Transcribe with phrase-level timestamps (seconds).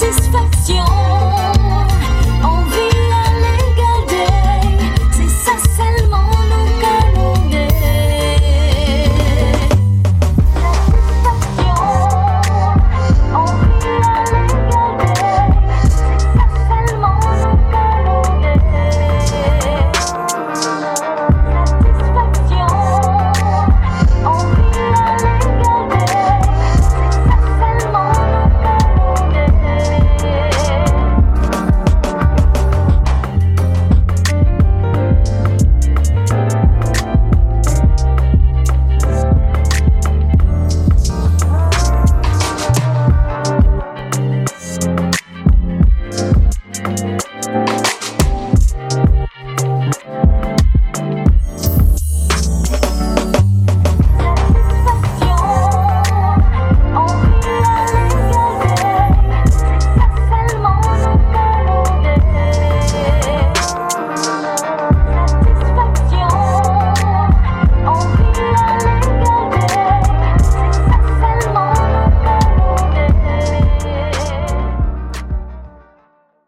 [0.00, 1.19] satisfaction.